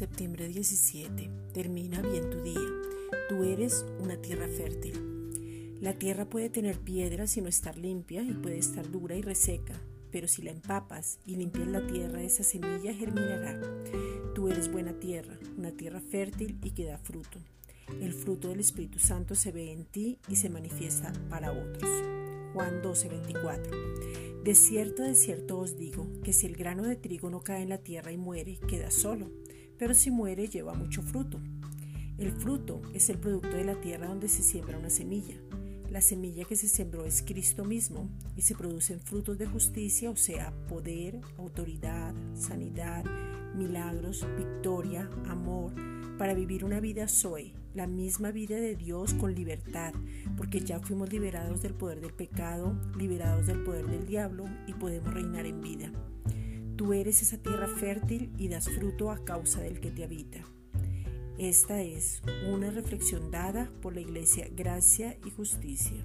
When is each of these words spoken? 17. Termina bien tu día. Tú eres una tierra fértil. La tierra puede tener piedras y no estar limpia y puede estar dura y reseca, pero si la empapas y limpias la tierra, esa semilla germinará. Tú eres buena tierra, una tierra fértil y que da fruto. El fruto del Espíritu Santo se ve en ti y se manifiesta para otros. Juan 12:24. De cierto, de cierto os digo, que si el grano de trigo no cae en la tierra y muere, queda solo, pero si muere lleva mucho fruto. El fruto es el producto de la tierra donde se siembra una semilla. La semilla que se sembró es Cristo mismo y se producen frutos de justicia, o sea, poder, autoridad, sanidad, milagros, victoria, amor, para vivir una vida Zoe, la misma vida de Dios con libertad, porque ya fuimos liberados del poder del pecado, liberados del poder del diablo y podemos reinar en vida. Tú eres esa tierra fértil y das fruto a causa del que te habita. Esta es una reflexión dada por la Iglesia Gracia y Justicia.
17. 0.00 1.30
Termina 1.52 2.02
bien 2.02 2.28
tu 2.28 2.42
día. 2.42 2.58
Tú 3.28 3.44
eres 3.44 3.86
una 4.00 4.16
tierra 4.16 4.48
fértil. 4.48 5.78
La 5.80 5.96
tierra 5.96 6.28
puede 6.28 6.50
tener 6.50 6.80
piedras 6.80 7.36
y 7.36 7.42
no 7.42 7.48
estar 7.48 7.78
limpia 7.78 8.22
y 8.22 8.32
puede 8.32 8.58
estar 8.58 8.90
dura 8.90 9.14
y 9.14 9.22
reseca, 9.22 9.80
pero 10.10 10.26
si 10.26 10.42
la 10.42 10.50
empapas 10.50 11.20
y 11.24 11.36
limpias 11.36 11.68
la 11.68 11.86
tierra, 11.86 12.22
esa 12.22 12.42
semilla 12.42 12.92
germinará. 12.92 13.60
Tú 14.34 14.48
eres 14.48 14.72
buena 14.72 14.98
tierra, 14.98 15.38
una 15.56 15.70
tierra 15.70 16.00
fértil 16.00 16.58
y 16.64 16.70
que 16.72 16.86
da 16.86 16.98
fruto. 16.98 17.38
El 18.00 18.14
fruto 18.14 18.48
del 18.48 18.60
Espíritu 18.60 18.98
Santo 18.98 19.36
se 19.36 19.52
ve 19.52 19.70
en 19.70 19.84
ti 19.84 20.18
y 20.26 20.34
se 20.34 20.50
manifiesta 20.50 21.12
para 21.30 21.52
otros. 21.52 21.88
Juan 22.52 22.82
12:24. 22.82 24.42
De 24.42 24.54
cierto, 24.56 25.04
de 25.04 25.14
cierto 25.14 25.58
os 25.58 25.78
digo, 25.78 26.08
que 26.24 26.32
si 26.32 26.46
el 26.46 26.56
grano 26.56 26.82
de 26.82 26.96
trigo 26.96 27.30
no 27.30 27.42
cae 27.42 27.62
en 27.62 27.68
la 27.68 27.78
tierra 27.78 28.10
y 28.10 28.16
muere, 28.16 28.58
queda 28.68 28.90
solo, 28.90 29.30
pero 29.78 29.94
si 29.94 30.10
muere 30.10 30.48
lleva 30.48 30.74
mucho 30.74 31.02
fruto. 31.02 31.40
El 32.18 32.30
fruto 32.32 32.80
es 32.92 33.10
el 33.10 33.18
producto 33.18 33.56
de 33.56 33.64
la 33.64 33.80
tierra 33.80 34.06
donde 34.06 34.28
se 34.28 34.42
siembra 34.42 34.78
una 34.78 34.90
semilla. 34.90 35.36
La 35.90 36.00
semilla 36.00 36.44
que 36.44 36.56
se 36.56 36.68
sembró 36.68 37.04
es 37.04 37.22
Cristo 37.22 37.64
mismo 37.64 38.08
y 38.36 38.42
se 38.42 38.54
producen 38.54 39.00
frutos 39.00 39.38
de 39.38 39.46
justicia, 39.46 40.10
o 40.10 40.16
sea, 40.16 40.52
poder, 40.68 41.20
autoridad, 41.38 42.14
sanidad, 42.34 43.04
milagros, 43.54 44.26
victoria, 44.36 45.08
amor, 45.28 45.72
para 46.18 46.34
vivir 46.34 46.64
una 46.64 46.80
vida 46.80 47.08
Zoe, 47.08 47.52
la 47.74 47.86
misma 47.86 48.30
vida 48.30 48.56
de 48.56 48.76
Dios 48.76 49.14
con 49.14 49.34
libertad, 49.34 49.92
porque 50.36 50.60
ya 50.60 50.80
fuimos 50.80 51.12
liberados 51.12 51.62
del 51.62 51.74
poder 51.74 52.00
del 52.00 52.12
pecado, 52.12 52.76
liberados 52.96 53.46
del 53.46 53.62
poder 53.62 53.86
del 53.86 54.06
diablo 54.06 54.44
y 54.66 54.74
podemos 54.74 55.12
reinar 55.12 55.46
en 55.46 55.60
vida. 55.60 55.92
Tú 56.76 56.92
eres 56.92 57.22
esa 57.22 57.38
tierra 57.38 57.68
fértil 57.68 58.32
y 58.36 58.48
das 58.48 58.68
fruto 58.68 59.10
a 59.10 59.24
causa 59.24 59.60
del 59.60 59.80
que 59.80 59.90
te 59.90 60.04
habita. 60.04 60.44
Esta 61.38 61.80
es 61.82 62.22
una 62.52 62.70
reflexión 62.70 63.30
dada 63.30 63.70
por 63.80 63.94
la 63.94 64.00
Iglesia 64.00 64.48
Gracia 64.54 65.16
y 65.24 65.30
Justicia. 65.30 66.04